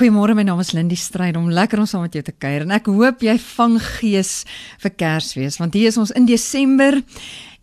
Goeiemôre, 0.00 0.32
my 0.32 0.46
naam 0.48 0.62
is 0.62 0.70
Lindie 0.72 0.96
Stryd. 0.96 1.36
Om 1.36 1.50
lekker 1.52 1.82
om 1.82 1.84
saam 1.84 2.06
met 2.06 2.14
jou 2.16 2.22
te 2.24 2.32
kuier 2.32 2.62
en 2.64 2.70
ek 2.72 2.86
hoop 2.88 3.20
jy 3.20 3.34
vang 3.36 3.74
gees 3.84 4.30
vir 4.80 4.92
Kersfees 4.96 5.58
want 5.60 5.74
hier 5.76 5.90
is 5.90 5.98
ons 6.00 6.12
in 6.16 6.24
Desember 6.24 6.96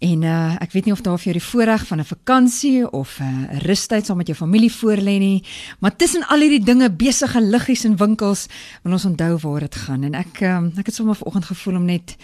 en 0.06 0.26
uh, 0.30 0.52
ek 0.62 0.76
weet 0.76 0.86
nie 0.86 0.94
of 0.94 1.02
daar 1.02 1.18
vir 1.18 1.32
jou 1.32 1.34
die 1.40 1.48
voorreg 1.48 1.88
van 1.90 1.98
'n 1.98 2.06
vakansie 2.06 2.86
of 2.86 3.18
'n 3.18 3.26
uh, 3.26 3.58
rustyd 3.66 4.06
saam 4.06 4.22
met 4.22 4.30
jou 4.30 4.38
familie 4.38 4.70
voorlê 4.70 5.18
nie, 5.18 5.44
maar 5.82 5.96
tussen 5.98 6.28
al 6.30 6.46
hierdie 6.46 6.62
dinge 6.62 6.92
besige 6.92 7.42
liggies 7.42 7.86
en 7.90 7.98
winkels, 7.98 8.48
wil 8.84 8.94
ons 8.94 9.06
onthou 9.06 9.38
waar 9.42 9.66
dit 9.66 9.76
gaan 9.76 10.04
en 10.04 10.14
ek 10.14 10.42
um, 10.42 10.72
ek 10.78 10.86
het 10.86 10.96
sommer 10.96 11.16
vanoggend 11.16 11.46
gevoel 11.46 11.76
om 11.76 11.86
net 11.86 12.18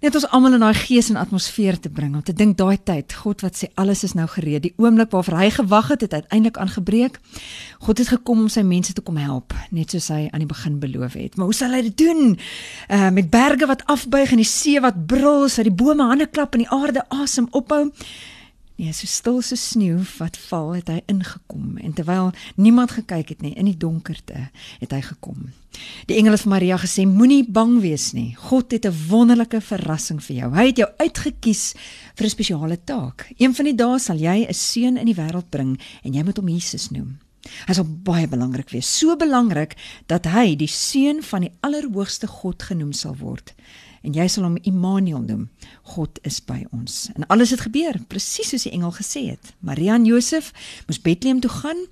net 0.00 0.16
ons 0.16 0.26
almal 0.32 0.56
in 0.56 0.62
daai 0.64 0.76
gees 0.76 1.10
en 1.12 1.18
atmosfeer 1.20 1.76
te 1.80 1.90
bring 1.92 2.14
om 2.16 2.22
te 2.24 2.32
dink 2.36 2.56
daai 2.58 2.78
tyd 2.78 3.12
God 3.20 3.44
wat 3.44 3.58
sê 3.60 3.68
alles 3.80 4.04
is 4.06 4.14
nou 4.16 4.26
gereed. 4.32 4.64
Die 4.64 4.72
oomblik 4.80 5.12
waarvoor 5.12 5.36
hy 5.40 5.50
gewag 5.58 5.92
het 5.92 6.06
het 6.06 6.16
uiteindelik 6.16 6.56
aangebreek. 6.60 7.20
God 7.84 8.00
het 8.00 8.12
gekom 8.14 8.46
om 8.46 8.48
sy 8.52 8.64
mense 8.64 8.96
te 8.96 9.04
kom 9.04 9.20
help 9.20 9.54
net 9.70 9.92
soos 9.92 10.08
hy 10.12 10.26
aan 10.32 10.44
die 10.44 10.48
begin 10.50 10.80
beloof 10.80 11.18
het. 11.20 11.36
Maar 11.36 11.52
hoe 11.52 11.56
sal 11.56 11.76
hy 11.76 11.84
dit 11.90 11.98
doen? 12.00 12.36
Uh, 12.88 13.10
met 13.14 13.30
berge 13.30 13.68
wat 13.68 13.84
afbuig 13.92 14.32
en 14.32 14.40
die 14.40 14.48
see 14.48 14.80
wat 14.80 15.06
brul 15.06 15.48
sodat 15.48 15.70
die 15.70 15.78
bome 15.84 16.08
hande 16.08 16.26
klap 16.26 16.56
en 16.56 16.64
die 16.64 16.72
aarde 16.72 17.04
asem 17.20 17.48
ophou 17.52 17.90
Nee, 18.80 18.94
so 18.96 19.04
stil 19.04 19.42
so 19.44 19.58
sneeu 19.60 19.98
wat 20.16 20.38
val, 20.48 20.70
het 20.72 20.88
hy 20.88 21.02
ingekom 21.12 21.74
en 21.84 21.92
terwyl 21.92 22.30
niemand 22.56 22.94
gekyk 22.96 23.34
het 23.34 23.42
nie 23.44 23.50
in 23.60 23.66
die 23.68 23.76
donkerte, 23.76 24.46
het 24.80 24.94
hy 24.96 25.00
gekom. 25.04 25.50
Die 26.08 26.16
engele 26.16 26.38
van 26.40 26.54
Maria 26.54 26.78
gesê: 26.80 27.04
Moenie 27.04 27.42
bang 27.44 27.74
wees 27.84 28.14
nie. 28.16 28.32
God 28.48 28.72
het 28.72 28.88
'n 28.88 28.96
wonderlike 29.10 29.60
verrassing 29.60 30.22
vir 30.24 30.36
jou. 30.36 30.50
Hy 30.56 30.66
het 30.66 30.76
jou 30.80 30.88
uitget 30.96 31.36
kies 31.40 31.74
vir 32.16 32.26
'n 32.26 32.30
spesiale 32.30 32.78
taak. 32.84 33.28
Een 33.36 33.54
van 33.54 33.64
die 33.64 33.74
dae 33.74 33.98
sal 33.98 34.16
jy 34.16 34.46
'n 34.48 34.54
seun 34.54 34.96
in 34.96 35.06
die 35.06 35.20
wêreld 35.20 35.50
bring 35.50 35.78
en 36.02 36.12
jy 36.14 36.22
moet 36.24 36.36
hom 36.36 36.48
Jesus 36.48 36.90
noem. 36.90 37.18
Hy 37.66 37.74
sal 37.74 37.84
baie 37.84 38.28
belangrik 38.28 38.70
wees, 38.70 38.98
so 38.98 39.16
belangrik 39.16 39.76
dat 40.06 40.24
hy 40.24 40.56
die 40.56 40.68
seun 40.68 41.22
van 41.22 41.40
die 41.40 41.52
Allerhoogste 41.60 42.26
God 42.26 42.62
genoem 42.62 42.92
sal 42.92 43.16
word 43.16 43.54
en 44.02 44.14
jy 44.16 44.26
sal 44.28 44.46
hom 44.46 44.56
Immanuel 44.62 45.22
noem. 45.26 45.48
God 45.94 46.18
is 46.22 46.40
by 46.44 46.64
ons. 46.72 47.08
En 47.14 47.26
alles 47.26 47.50
het 47.50 47.60
gebeur 47.66 47.98
presies 48.08 48.52
soos 48.52 48.66
die 48.66 48.72
engel 48.72 48.92
gesê 48.96 49.26
het. 49.32 49.52
Maria 49.60 49.94
en 49.94 50.08
Josef 50.08 50.52
moes 50.86 51.00
Bethlehem 51.00 51.40
toe 51.40 51.50
gaan. 51.50 51.86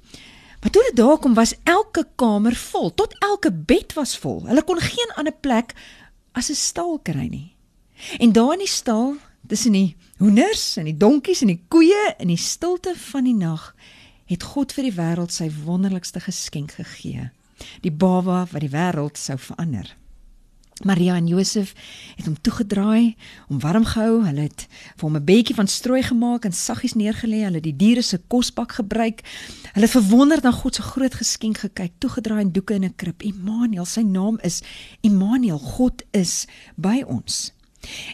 Maar 0.60 0.70
toe 0.70 0.82
hulle 0.82 0.96
daar 0.96 1.18
kom, 1.18 1.34
was 1.34 1.54
elke 1.62 2.06
kamer 2.18 2.56
vol, 2.56 2.90
tot 2.94 3.14
elke 3.22 3.52
bed 3.52 3.92
was 3.94 4.16
vol. 4.18 4.42
Hulle 4.48 4.64
kon 4.66 4.80
geen 4.82 5.12
ander 5.20 5.34
plek 5.34 5.74
as 6.32 6.50
'n 6.50 6.54
stal 6.54 6.98
kry 7.02 7.28
nie. 7.30 7.54
En 8.18 8.32
daar 8.32 8.52
in 8.52 8.58
die 8.58 8.68
stal, 8.68 9.16
tussen 9.46 9.72
die 9.72 9.96
hoenders 10.18 10.76
en 10.76 10.84
die 10.84 10.96
donkies 10.96 11.40
en 11.40 11.46
die 11.52 11.62
koeie 11.68 12.14
in 12.18 12.28
die 12.28 12.40
stilte 12.40 12.94
van 12.96 13.24
die 13.24 13.34
nag, 13.34 13.74
het 14.28 14.42
God 14.42 14.72
vir 14.72 14.88
die 14.88 14.96
wêreld 14.98 15.32
sy 15.32 15.50
wonderlikste 15.64 16.20
geskenk 16.20 16.72
gegee. 16.72 17.30
Die 17.80 17.92
baba 17.92 18.46
wat 18.50 18.60
die 18.60 18.72
wêreld 18.72 19.18
sou 19.18 19.38
verander. 19.38 19.96
Maria 20.84 21.16
en 21.16 21.26
Josef 21.26 21.72
het 22.16 22.26
hom 22.26 22.36
toegedraai, 22.40 23.16
hom 23.48 23.58
warm 23.60 23.84
gehou. 23.84 24.22
Hulle 24.24 24.46
het 24.46 24.66
vir 24.96 25.08
hom 25.08 25.16
'n 25.16 25.24
bedjie 25.24 25.54
van 25.54 25.66
strooi 25.66 26.02
gemaak 26.02 26.44
en 26.44 26.52
saggies 26.52 26.94
neergelê. 26.94 27.42
Hulle 27.42 27.58
het 27.58 27.62
die 27.62 27.76
diere 27.76 28.02
se 28.02 28.20
kosbak 28.28 28.72
gebruik. 28.72 29.22
Hulle 29.72 29.86
het 29.86 29.96
verwonderd 29.96 30.42
na 30.42 30.52
God 30.52 30.74
se 30.74 30.82
groot 30.82 31.14
geskenk 31.14 31.58
gekyk, 31.58 31.92
toegedraai 31.98 32.40
in 32.40 32.52
doeke 32.52 32.74
in 32.74 32.84
'n 32.84 32.94
krib. 32.96 33.22
Immanuel, 33.22 33.84
sy 33.84 34.00
naam 34.00 34.38
is 34.42 34.62
Immanuel. 35.00 35.58
God 35.58 36.02
is 36.10 36.46
by 36.76 37.02
ons. 37.06 37.52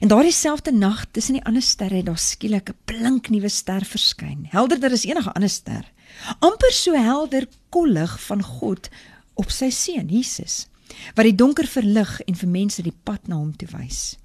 En 0.00 0.08
daardie 0.08 0.32
selfde 0.32 0.72
nag 0.72 1.06
tussen 1.10 1.34
die 1.34 1.44
ander 1.44 1.62
sterre 1.62 1.96
het 1.96 2.06
daar 2.06 2.18
skielik 2.18 2.68
'n 2.68 2.76
blink 2.84 3.28
nuwe 3.28 3.48
ster 3.48 3.84
verskyn. 3.84 4.46
Helderder 4.50 4.92
as 4.92 5.04
enige 5.04 5.32
ander 5.32 5.50
ster. 5.50 5.92
amper 6.38 6.72
so 6.72 6.94
helder 6.94 7.46
kollig 7.68 8.20
van 8.26 8.42
God 8.42 8.88
op 9.34 9.50
sy 9.50 9.70
seun 9.70 10.08
Jesus 10.08 10.68
wat 11.14 11.24
die 11.24 11.34
donker 11.34 11.66
verlig 11.66 12.20
en 12.27 12.34
vir 12.34 12.48
mense 12.48 12.82
die 12.82 12.96
pad 13.04 13.28
na 13.28 13.36
hom 13.36 13.56
toe 13.56 13.68
wys. 13.72 14.16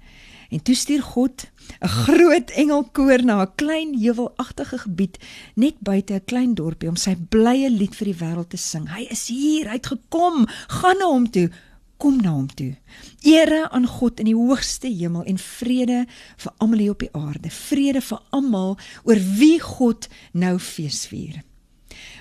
En 0.50 0.62
toe 0.62 0.74
stuur 0.74 1.02
God 1.02 1.46
'n 1.78 1.88
groot 1.88 2.50
engelkoor 2.50 3.24
na 3.24 3.42
'n 3.42 3.54
klein 3.54 3.90
heuwelagtige 4.02 4.78
gebied 4.78 5.18
net 5.54 5.76
buite 5.78 6.14
'n 6.14 6.24
klein 6.24 6.54
dorpie 6.54 6.88
om 6.88 6.96
sy 6.96 7.14
blye 7.28 7.70
lied 7.70 7.94
vir 7.94 8.04
die 8.04 8.20
wêreld 8.24 8.48
te 8.50 8.56
sing. 8.56 8.88
Hy 8.88 9.06
is 9.10 9.28
hier, 9.28 9.66
hy 9.66 9.76
het 9.78 9.86
gekom, 9.86 10.46
gaan 10.68 10.98
na 10.98 11.06
hom 11.06 11.30
toe, 11.30 11.50
kom 11.96 12.16
na 12.20 12.30
hom 12.30 12.48
toe. 12.54 12.76
Ere 13.22 13.70
aan 13.70 13.86
God 13.86 14.18
in 14.18 14.30
die 14.30 14.34
hoogste 14.34 14.88
hemel 14.88 15.22
en 15.24 15.38
vrede 15.38 16.06
vir 16.36 16.52
almal 16.58 16.78
hier 16.78 16.90
op 16.90 17.04
die 17.04 17.12
aarde. 17.12 17.50
Vrede 17.50 18.00
vir 18.00 18.20
almal 18.30 18.78
oor 19.04 19.20
wie 19.38 19.60
God 19.60 20.08
nou 20.32 20.58
feesvier. 20.58 21.42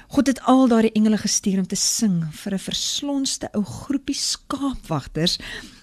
God 0.09 0.27
het 0.27 0.39
al 0.41 0.67
daardie 0.67 0.91
engele 0.97 1.17
gestuur 1.21 1.59
om 1.61 1.67
te 1.69 1.77
sing 1.77 2.23
vir 2.33 2.53
'n 2.53 2.59
verslonste 2.59 3.49
ou 3.53 3.63
groepie 3.63 4.15
skaapwagters 4.15 5.37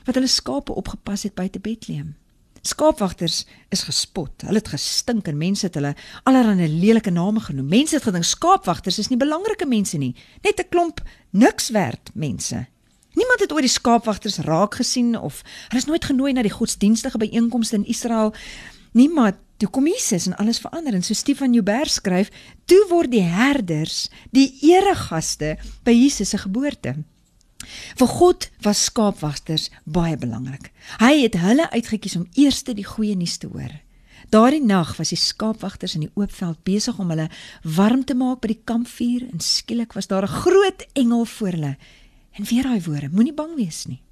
wat 0.04 0.14
hulle 0.14 0.26
skape 0.26 0.74
opgepas 0.74 1.22
het 1.22 1.34
buite 1.34 1.60
Bethlehem. 1.60 2.16
Skaapwagters 2.62 3.46
is 3.68 3.82
gespot. 3.82 4.42
Hulle 4.42 4.58
het 4.58 4.68
gestink 4.68 5.28
en 5.28 5.36
mense 5.36 5.66
het 5.66 5.74
hulle 5.74 5.94
allerlei 6.22 6.68
lelike 6.68 7.10
name 7.10 7.40
genoem. 7.40 7.68
Mense 7.68 7.94
het 7.94 8.04
gedink 8.04 8.24
skaapwagters 8.24 8.98
is 8.98 9.08
nie 9.08 9.18
belangrike 9.18 9.66
mense 9.66 9.96
nie, 9.96 10.14
net 10.42 10.58
'n 10.60 10.68
klomp 10.68 11.00
niks 11.30 11.70
werd 11.70 12.10
mense. 12.14 12.66
Niemand 13.12 13.40
het 13.40 13.52
ooit 13.52 13.62
die 13.62 13.70
skaapwagters 13.70 14.38
raak 14.38 14.74
gesien 14.74 15.18
of 15.18 15.42
hulle 15.68 15.80
is 15.80 15.86
nooit 15.86 16.04
genooi 16.04 16.32
na 16.32 16.42
die 16.42 16.58
godsdienstige 16.58 17.18
byeenkomste 17.18 17.76
in 17.76 17.86
Israel. 17.86 18.34
Niemand 18.92 19.36
Toe 19.56 19.68
kom 19.72 19.86
Jesus 19.88 20.26
en 20.28 20.36
alles 20.36 20.60
verander 20.60 20.94
en 20.94 21.02
so 21.02 21.14
Stefan 21.16 21.54
Joubert 21.56 21.90
skryf, 21.90 22.28
toe 22.68 22.82
word 22.90 23.10
die 23.14 23.24
herders 23.24 24.10
die 24.36 24.50
eregaste 24.68 25.56
by 25.84 25.94
Jesus 25.96 26.34
se 26.34 26.40
geboorte. 26.42 26.96
Vir 27.96 28.10
God 28.18 28.50
was 28.66 28.84
skaapwagters 28.90 29.70
baie 29.84 30.16
belangrik. 30.20 30.70
Hy 31.00 31.22
het 31.22 31.38
hulle 31.40 31.70
uitget 31.72 32.04
kies 32.04 32.18
om 32.20 32.28
eers 32.36 32.62
die 32.68 32.84
goeie 32.84 33.16
nuus 33.16 33.38
te 33.40 33.48
hoor. 33.48 33.72
Daardie 34.30 34.62
nag 34.62 34.96
was 34.98 35.12
die 35.14 35.20
skaapwagters 35.20 35.94
in 35.94 36.06
die 36.06 36.12
oop 36.18 36.32
veld 36.34 36.58
besig 36.66 36.98
om 36.98 37.10
hulle 37.14 37.28
warm 37.62 38.02
te 38.04 38.14
maak 38.14 38.42
by 38.42 38.50
die 38.52 38.62
kampvuur 38.64 39.28
en 39.30 39.40
skielik 39.40 39.94
was 39.94 40.10
daar 40.10 40.26
'n 40.26 40.36
groot 40.42 40.86
engel 40.94 41.24
voor 41.24 41.52
hulle. 41.52 41.76
En 42.32 42.44
weer 42.44 42.62
daai 42.62 42.82
woorde, 42.82 43.08
moenie 43.08 43.34
bang 43.34 43.54
wees 43.56 43.86
nie. 43.86 44.02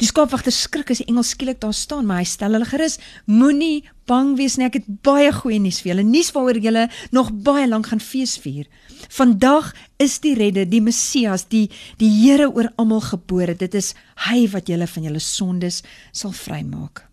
Die 0.00 0.08
skaapwagter 0.08 0.54
skrik 0.54 0.90
as 0.90 1.02
die 1.02 1.08
engel 1.10 1.24
skielik 1.26 1.60
daar 1.60 1.74
staan, 1.76 2.06
maar 2.08 2.22
hy 2.22 2.28
stel 2.28 2.56
hulle 2.56 2.68
gerus: 2.68 2.98
Moenie 3.28 3.84
bang 4.08 4.34
wees 4.38 4.56
nie, 4.56 4.66
ek 4.70 4.80
het 4.80 4.88
baie 5.04 5.32
goeie 5.34 5.58
nuus 5.60 5.82
vir 5.82 5.92
julle. 5.92 6.06
Nuus 6.06 6.32
waaroor 6.34 6.60
julle 6.62 6.86
nog 7.14 7.32
baie 7.46 7.66
lank 7.68 7.90
gaan 7.92 8.02
feesvier. 8.02 8.70
Vandag 9.12 9.72
is 10.02 10.18
die 10.24 10.34
redder, 10.38 10.68
die 10.68 10.80
Messias, 10.80 11.46
die 11.52 11.66
die 12.00 12.10
Here 12.16 12.48
oor 12.48 12.70
almal 12.76 13.04
gebore. 13.04 13.56
Dit 13.58 13.74
is 13.74 13.94
hy 14.28 14.46
wat 14.52 14.70
julle 14.72 14.88
van 14.88 15.10
julle 15.10 15.22
sondes 15.22 15.82
sal 16.12 16.32
vrymaak. 16.32 17.04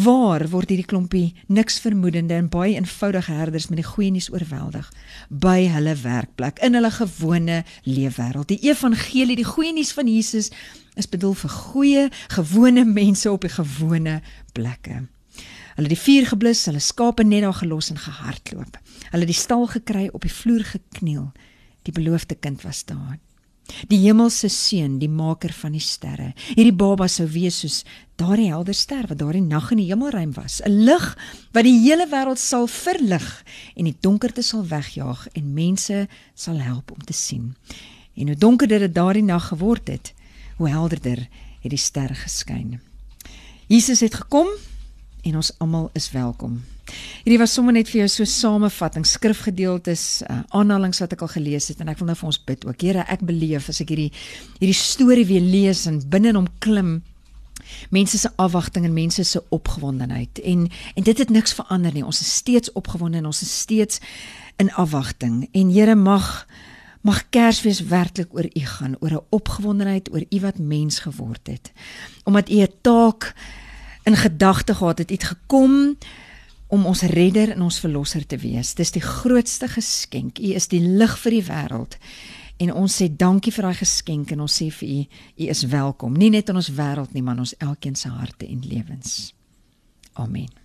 Waar 0.00 0.44
word 0.48 0.70
hierdie 0.70 0.86
klompie 0.86 1.34
niks 1.50 1.80
vermoedende 1.82 2.36
en 2.38 2.46
baie 2.48 2.76
eenvoudige 2.78 3.32
herders 3.34 3.66
met 3.68 3.80
die 3.80 3.86
goeie 3.88 4.12
nuus 4.14 4.28
oorweldig 4.32 4.86
by 5.28 5.66
hulle 5.74 5.92
werkplek 5.98 6.60
in 6.64 6.78
hulle 6.78 6.92
gewone 6.94 7.56
leefwêreld. 7.84 8.48
Die 8.48 8.70
evangelie, 8.70 9.36
die 9.36 9.48
goeie 9.48 9.74
nuus 9.76 9.90
van 9.96 10.08
Jesus 10.08 10.48
is 10.96 11.10
bedoel 11.10 11.34
vir 11.42 11.52
goeie, 11.56 12.04
gewone 12.36 12.84
mense 12.86 13.28
op 13.32 13.44
die 13.44 13.52
gewone 13.52 14.20
plekke. 14.56 15.02
Hulle 15.74 15.88
het 15.88 15.96
die 15.96 16.04
vuur 16.06 16.30
geblus, 16.32 16.64
hulle 16.70 16.80
skape 16.80 17.26
net 17.26 17.44
daar 17.44 17.58
gelos 17.60 17.90
en 17.92 18.00
gehardloop. 18.00 18.78
Hulle 19.10 19.26
het 19.26 19.34
die 19.34 19.42
stal 19.42 19.66
gekry 19.74 20.08
op 20.14 20.24
die 20.24 20.32
vloer 20.32 20.64
gekniel. 20.70 21.32
Die 21.82 21.96
beloofde 21.96 22.38
kind 22.38 22.62
was 22.62 22.86
daar. 22.88 23.18
Die 23.88 23.98
hemelse 23.98 24.48
seun, 24.48 24.98
die 24.98 25.08
maker 25.08 25.52
van 25.52 25.72
die 25.72 25.82
sterre. 25.84 26.32
Hierdie 26.54 26.76
baba 26.76 27.08
sou 27.08 27.26
wees 27.30 27.60
soos 27.60 27.84
daardie 28.20 28.50
helder 28.50 28.76
ster 28.76 29.06
wat 29.08 29.18
daardie 29.18 29.42
nag 29.44 29.70
in 29.72 29.80
die 29.80 29.88
hemelruim 29.88 30.32
was, 30.36 30.60
'n 30.64 30.84
lig 30.84 31.16
wat 31.52 31.64
die 31.64 31.78
hele 31.80 32.06
wêreld 32.10 32.38
sal 32.38 32.66
verlig 32.66 33.44
en 33.76 33.84
die 33.84 33.96
donkerte 34.00 34.42
sal 34.42 34.66
wegjaag 34.66 35.28
en 35.32 35.54
mense 35.54 36.08
sal 36.34 36.58
help 36.60 36.90
om 36.90 37.04
te 37.04 37.12
sien. 37.12 37.54
En 38.14 38.26
hoe 38.26 38.36
donkerder 38.36 38.78
dit 38.78 38.94
daardie 38.94 39.22
nag 39.22 39.48
geword 39.48 39.88
het, 39.88 40.14
hoe 40.56 40.68
helderder 40.68 41.28
het 41.60 41.70
die 41.70 41.78
ster 41.78 42.14
geskyn. 42.14 42.80
Jesus 43.66 44.00
het 44.00 44.14
gekom 44.14 44.48
en 45.22 45.36
ons 45.36 45.52
almal 45.58 45.90
is 45.92 46.10
welkom. 46.10 46.60
Hierdie 47.20 47.38
was 47.38 47.52
sommer 47.52 47.74
net 47.76 47.90
vir 47.92 48.00
jou 48.02 48.08
so 48.08 48.24
samevatting 48.24 49.04
skrifgedeeltes, 49.04 50.22
uh, 50.24 50.40
aanhalinge 50.56 50.96
wat 51.02 51.12
ek 51.12 51.22
al 51.26 51.32
gelees 51.34 51.68
het 51.68 51.80
en 51.80 51.90
ek 51.92 51.98
wil 52.00 52.08
nou 52.08 52.16
vir 52.16 52.30
ons 52.30 52.40
bid 52.48 52.64
ook. 52.64 52.80
Here, 52.80 53.04
ek 53.12 53.24
beleef 53.28 53.68
as 53.68 53.82
ek 53.84 53.92
hierdie 53.92 54.10
hierdie 54.58 54.76
storie 54.76 55.26
weer 55.28 55.44
lees 55.44 55.86
en 55.90 56.00
binne 56.08 56.32
in 56.32 56.40
hom 56.40 56.48
klim 56.64 57.00
mense 57.92 58.18
se 58.18 58.30
afwagting 58.40 58.84
en 58.84 58.96
mense 58.96 59.24
se 59.24 59.42
opgewondenheid 59.52 60.40
en 60.44 60.64
en 60.94 61.06
dit 61.06 61.18
het 61.18 61.30
niks 61.30 61.54
verander 61.54 61.92
nie. 61.92 62.04
Ons 62.04 62.22
is 62.24 62.34
steeds 62.40 62.72
opgewonde 62.72 63.20
en 63.20 63.28
ons 63.30 63.42
is 63.42 63.52
steeds 63.60 64.00
in 64.56 64.72
afwagting. 64.72 65.48
En 65.52 65.70
Here 65.70 65.94
mag 65.94 66.46
mag 67.00 67.22
Kersfees 67.32 67.80
werklik 67.88 68.34
oor 68.36 68.44
U 68.44 68.64
gaan, 68.64 68.96
oor 69.00 69.10
'n 69.10 69.26
opgewondenheid 69.30 70.12
oor 70.12 70.24
U 70.30 70.40
wat 70.40 70.58
mens 70.58 70.98
geword 70.98 71.46
het. 71.46 71.72
Omdat 72.24 72.50
U 72.50 72.60
'n 72.60 72.74
taak 72.80 73.34
in 74.04 74.16
gedagte 74.16 74.74
gehad 74.74 74.98
het, 74.98 75.10
het 75.10 75.24
gekom 75.24 75.96
om 76.70 76.86
ons 76.86 77.02
redder 77.02 77.54
en 77.54 77.66
ons 77.66 77.80
verlosser 77.82 78.26
te 78.26 78.38
wees. 78.38 78.74
Dis 78.78 78.94
die 78.94 79.02
grootste 79.02 79.68
geskenk. 79.68 80.38
U 80.38 80.52
is 80.54 80.70
die 80.70 80.82
lig 80.82 81.16
vir 81.24 81.36
die 81.36 81.44
wêreld. 81.48 81.98
En 82.60 82.74
ons 82.76 83.00
sê 83.00 83.08
dankie 83.08 83.52
vir 83.56 83.70
daai 83.70 83.78
geskenk 83.80 84.34
en 84.34 84.44
ons 84.44 84.60
sê 84.62 84.68
vir 84.70 84.88
u, 84.88 85.02
u 85.40 85.50
is 85.50 85.64
welkom, 85.72 86.14
nie 86.14 86.30
net 86.30 86.52
in 86.52 86.60
ons 86.60 86.72
wêreld 86.76 87.14
nie, 87.16 87.24
maar 87.24 87.38
in 87.38 87.46
ons 87.48 87.56
elkeen 87.58 87.96
se 87.96 88.12
harte 88.12 88.46
en 88.46 88.60
lewens. 88.68 89.32
Amen. 90.20 90.59